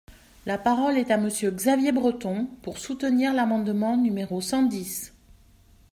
La 0.47 0.57
parole 0.57 0.97
est 0.97 1.11
à 1.11 1.17
Monsieur 1.17 1.51
Xavier 1.51 1.91
Breton, 1.91 2.47
pour 2.63 2.79
soutenir 2.79 3.35
l’amendement 3.35 3.97
numéro 3.97 4.41
cent 4.41 4.63
dix. 4.63 5.13